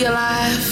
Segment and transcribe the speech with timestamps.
[0.00, 0.69] be alive.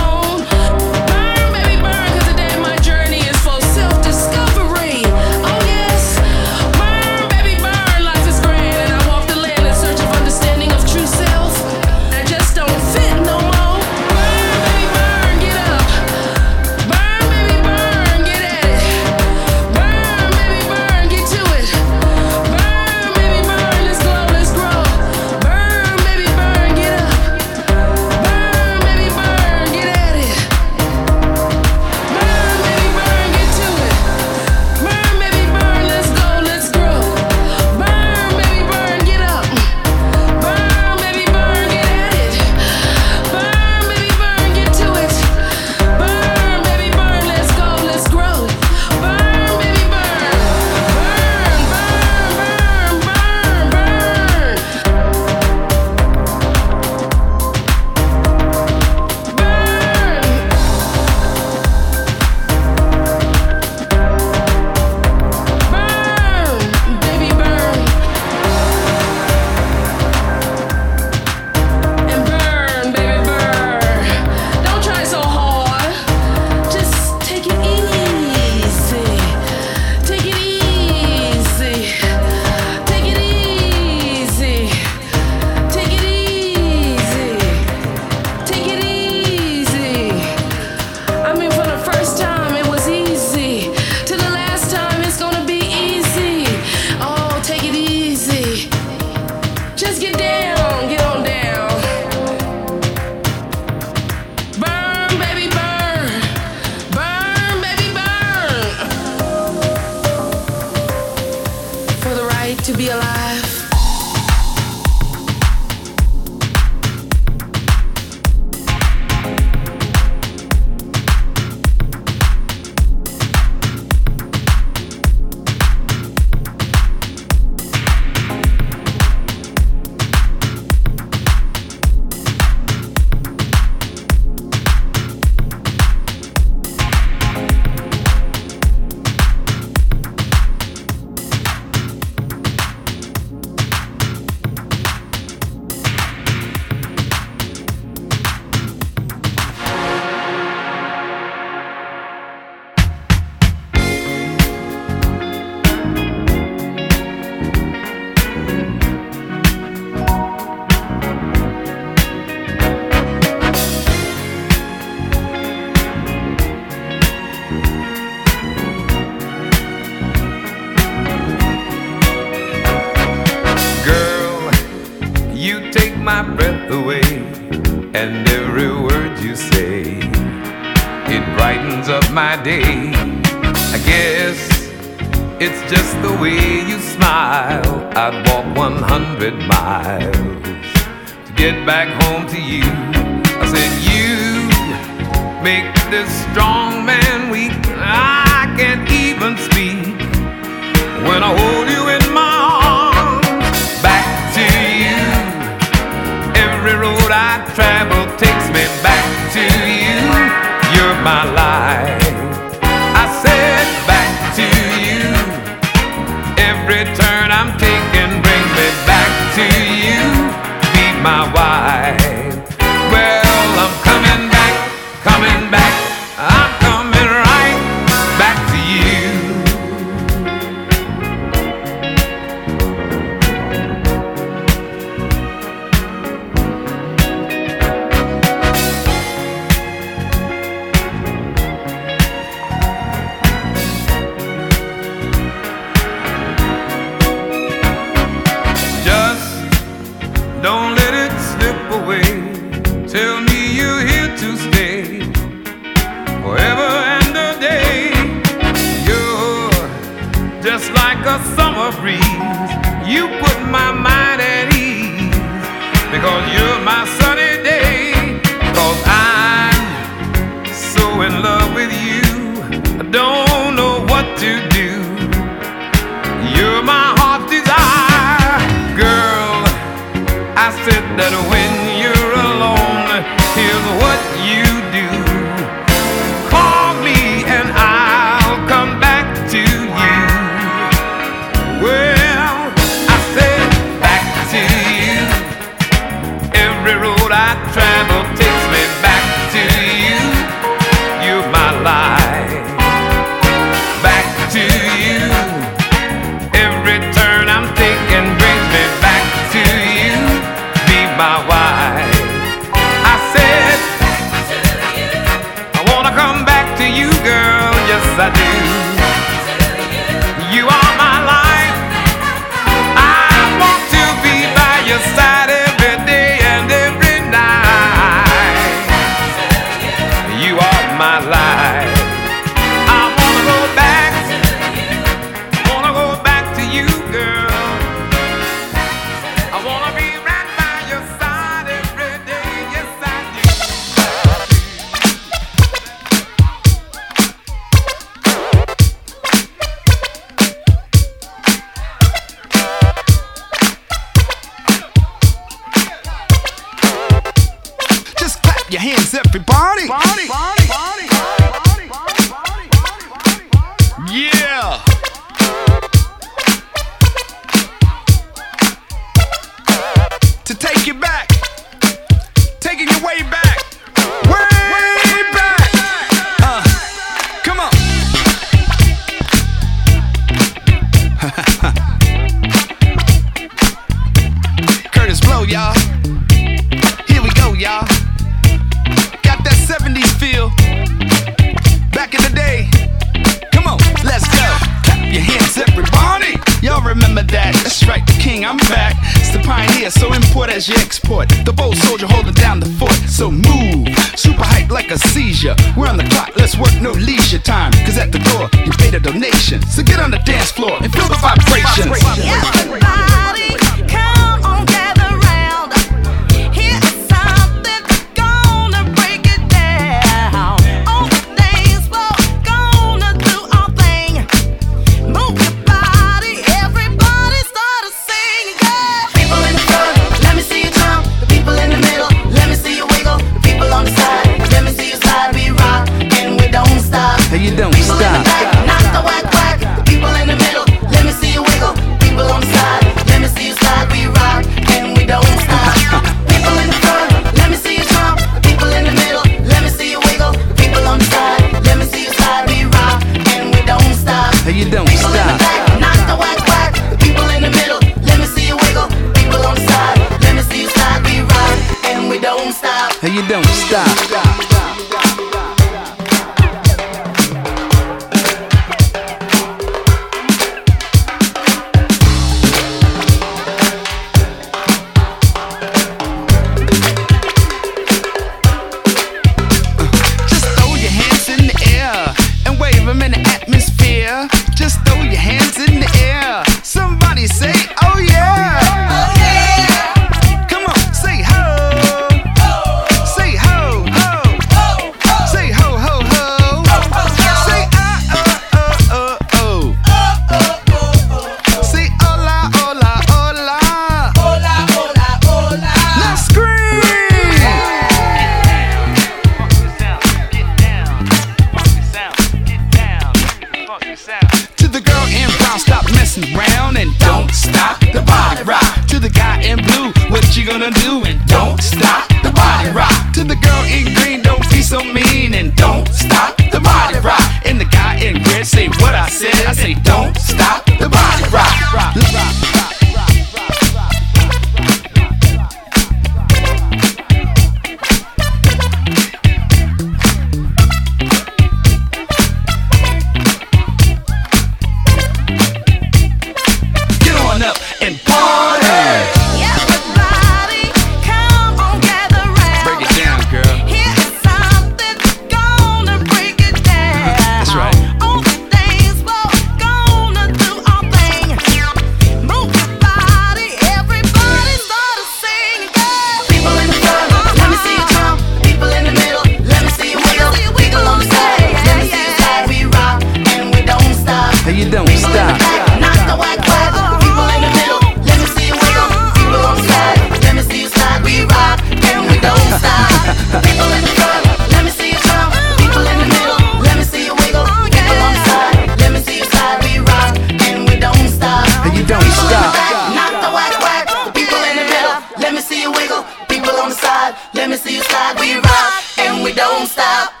[599.51, 600.00] Stop.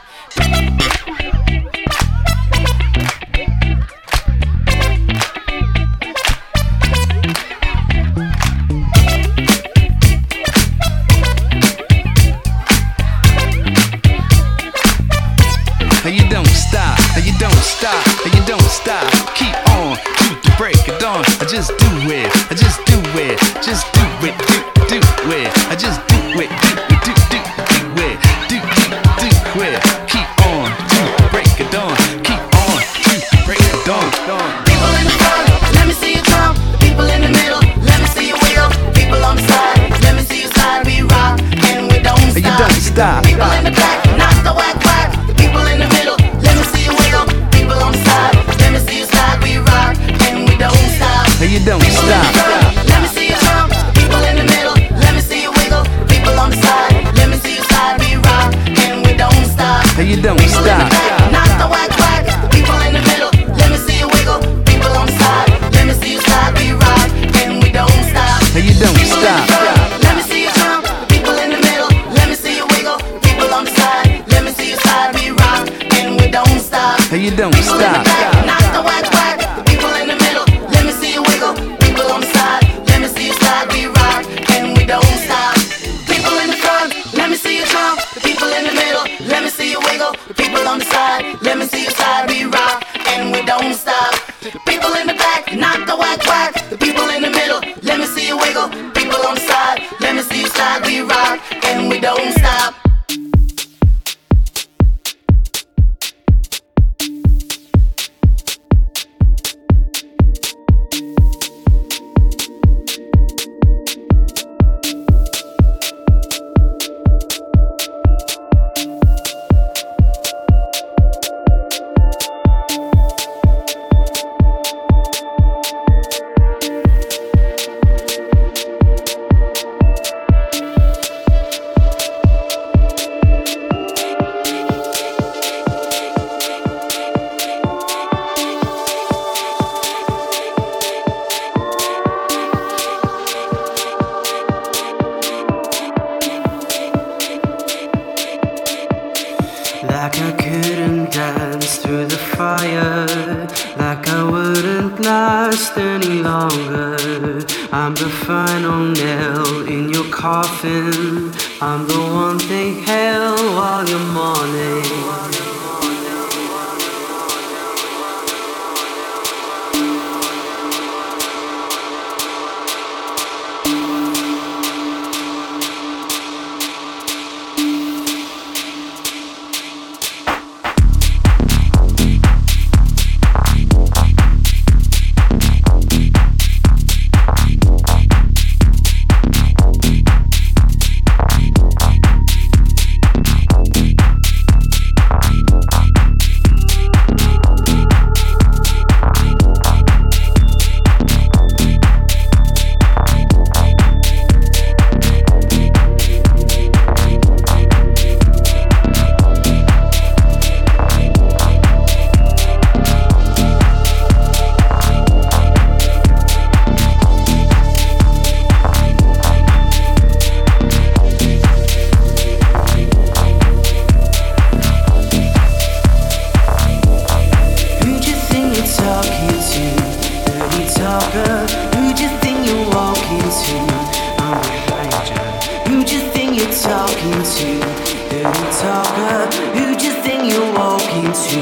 [238.31, 241.41] Who do you think you walk into?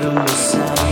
[0.00, 0.91] The Messiah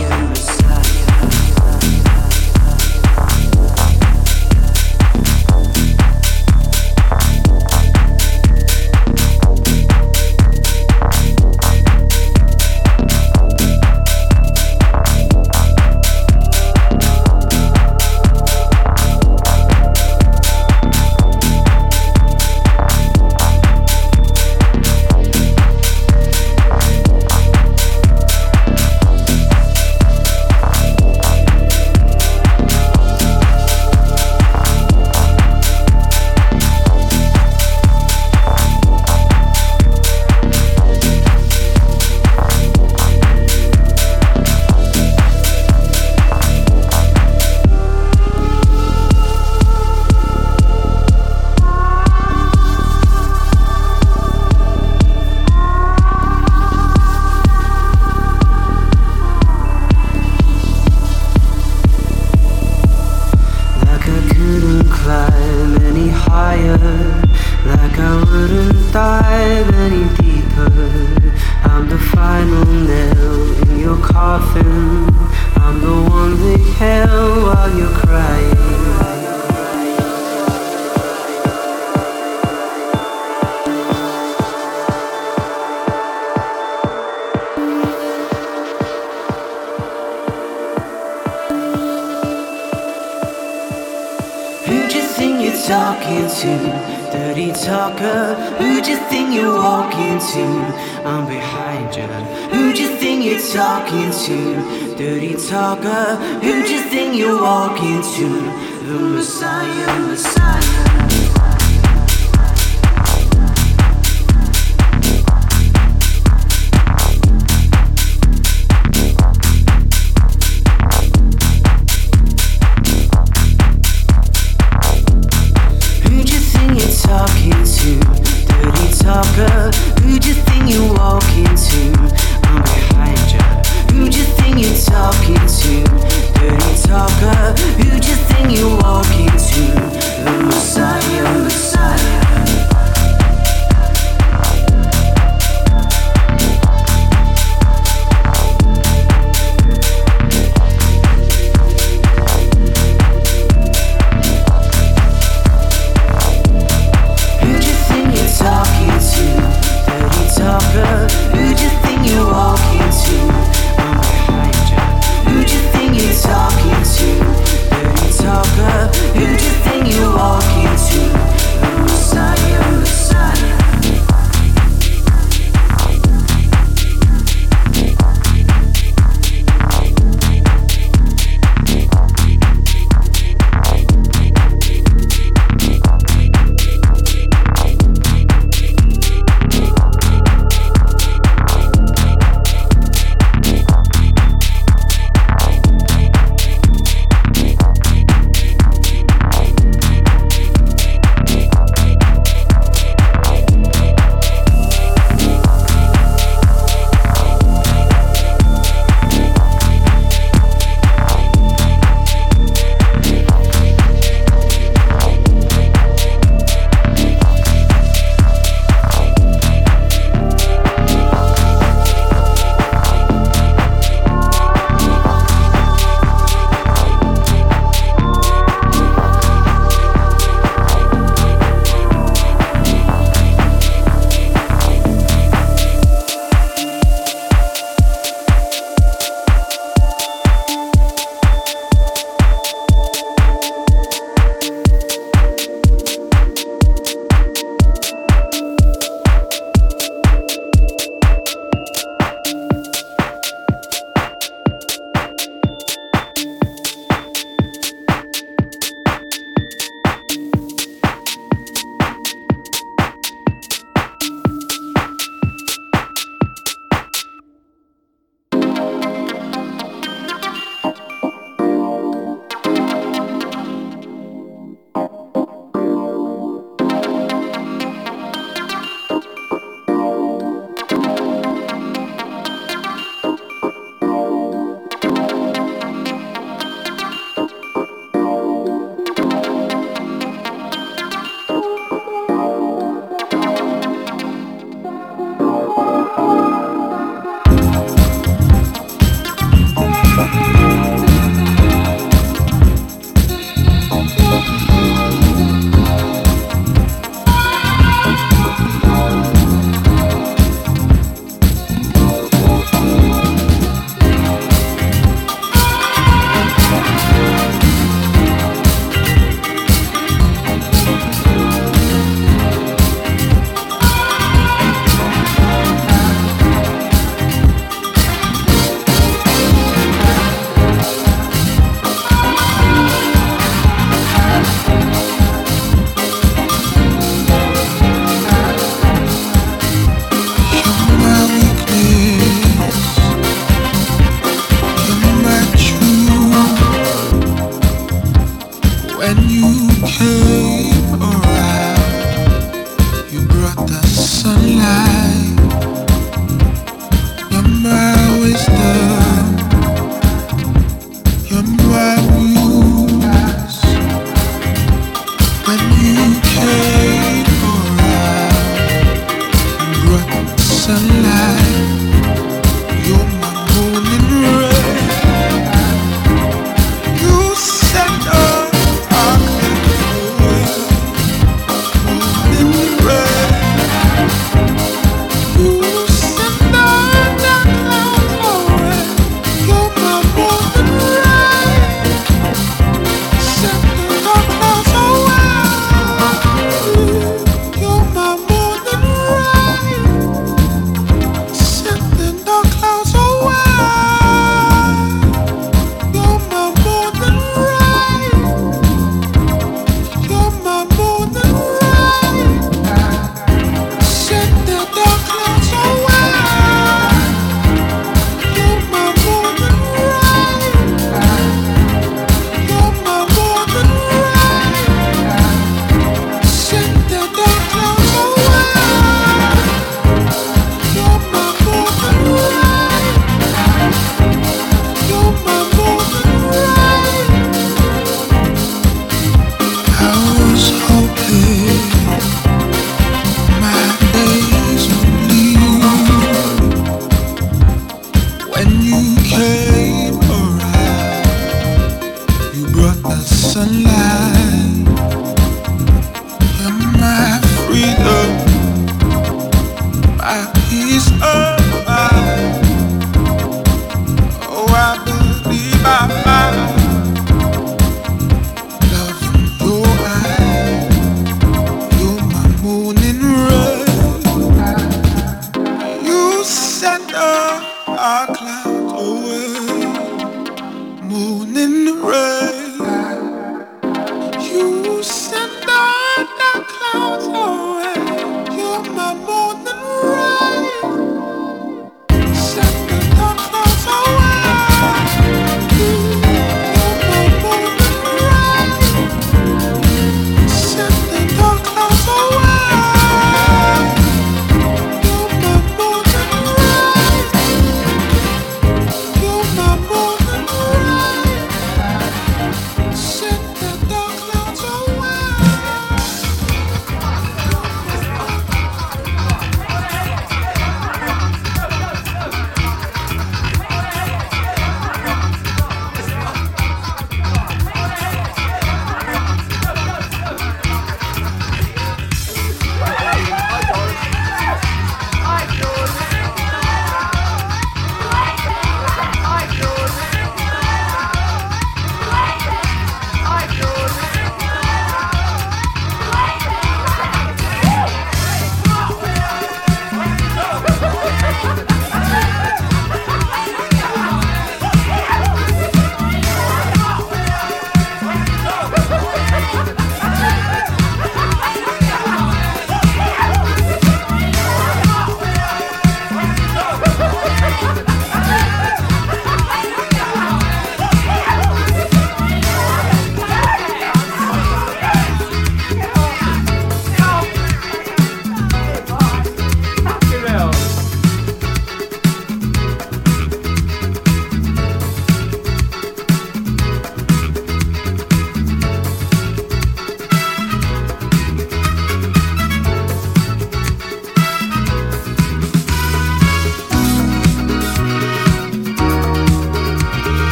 [353.67, 354.80] sunlight.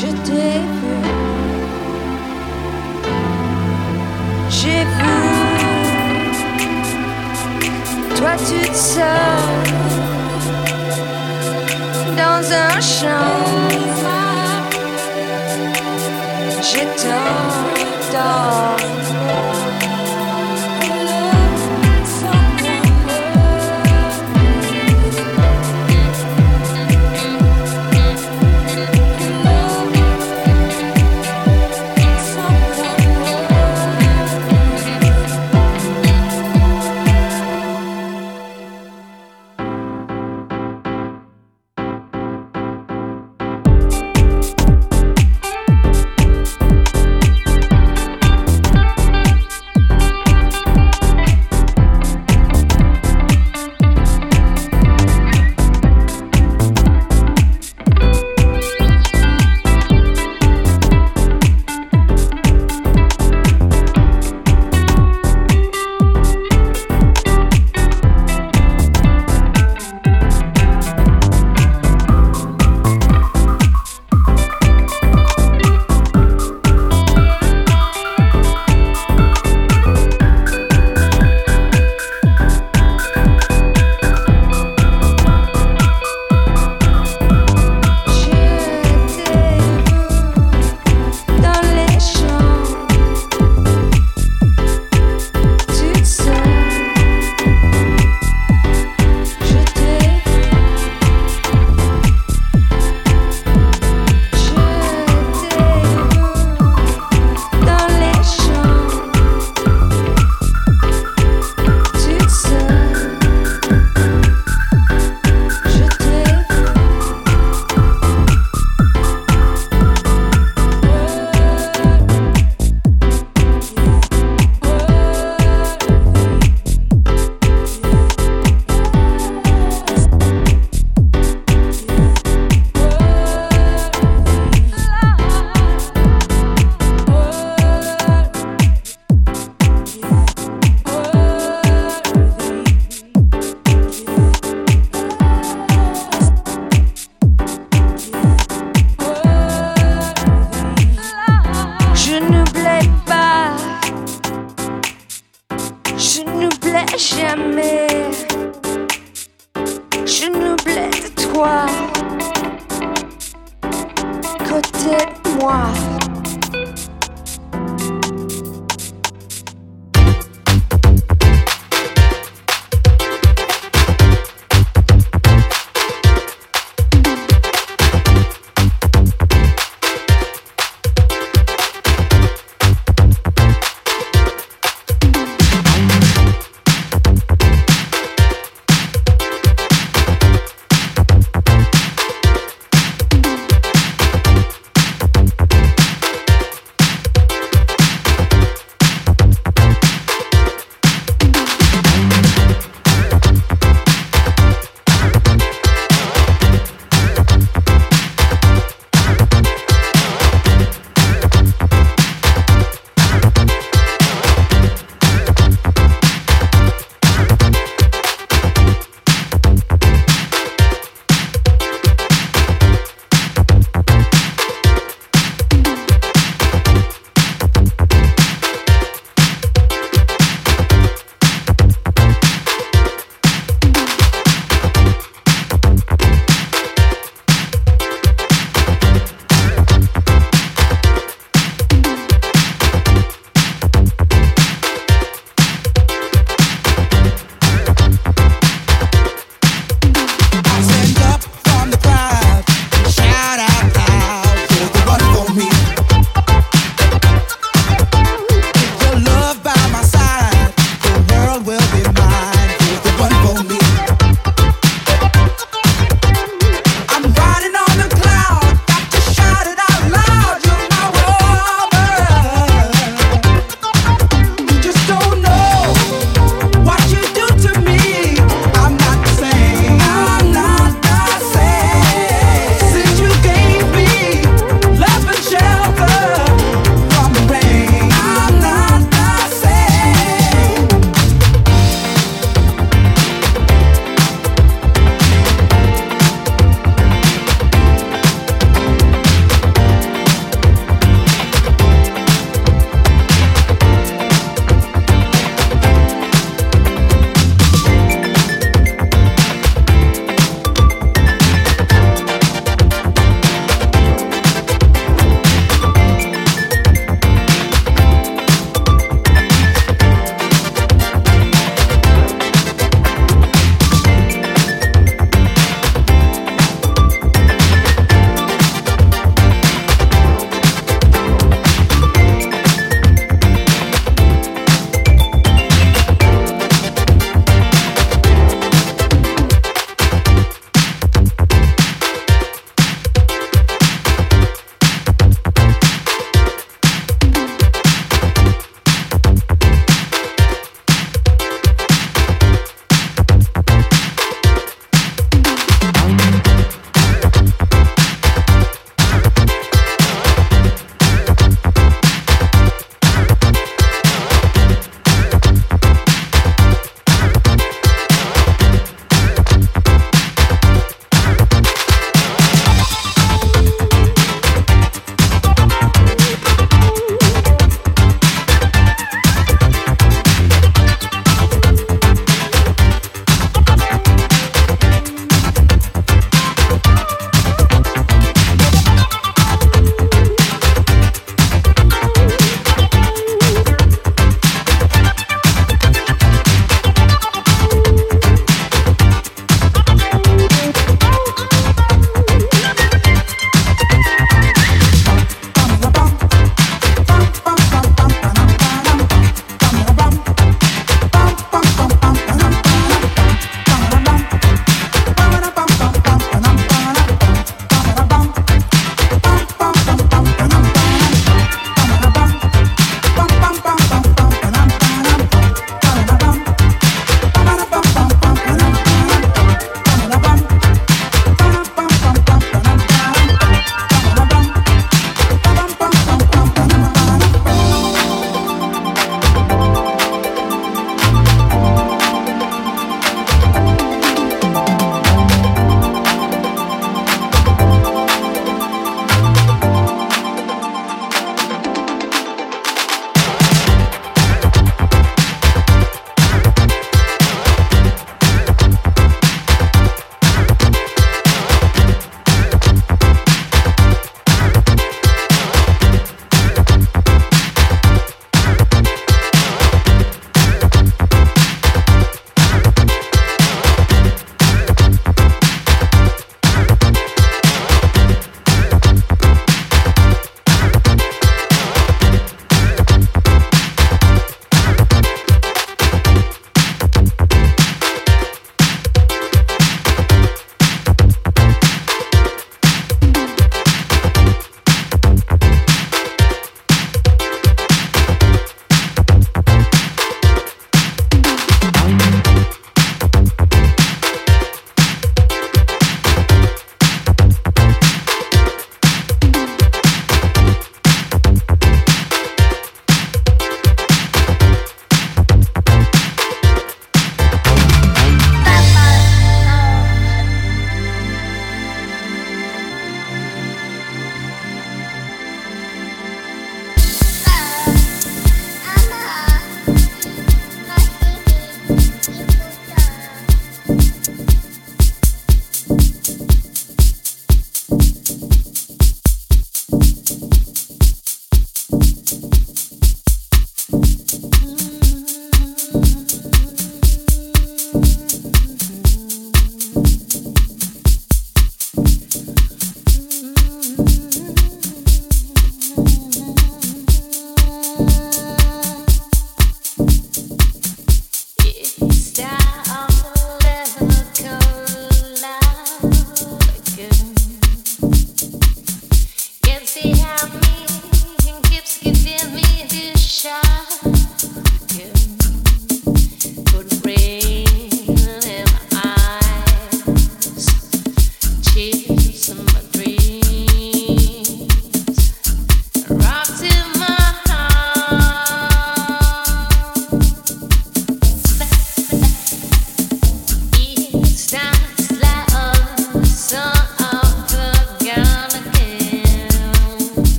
[0.00, 0.96] Je t'ai vu.
[4.48, 5.16] J'ai vu.
[8.16, 9.72] Toi toute seule.
[12.16, 13.48] Dans un champ.
[16.62, 18.76] Je t'entends.